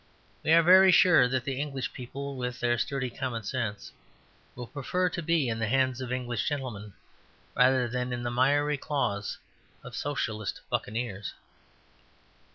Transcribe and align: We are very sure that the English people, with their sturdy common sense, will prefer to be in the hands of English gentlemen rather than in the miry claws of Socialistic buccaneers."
We 0.43 0.51
are 0.53 0.63
very 0.63 0.91
sure 0.91 1.27
that 1.27 1.43
the 1.43 1.59
English 1.61 1.93
people, 1.93 2.35
with 2.35 2.59
their 2.59 2.79
sturdy 2.79 3.11
common 3.11 3.43
sense, 3.43 3.91
will 4.55 4.65
prefer 4.65 5.09
to 5.09 5.21
be 5.21 5.47
in 5.47 5.59
the 5.59 5.67
hands 5.67 6.01
of 6.01 6.11
English 6.11 6.47
gentlemen 6.49 6.93
rather 7.55 7.87
than 7.87 8.11
in 8.11 8.23
the 8.23 8.31
miry 8.31 8.79
claws 8.79 9.37
of 9.83 9.95
Socialistic 9.95 10.67
buccaneers." 10.71 11.35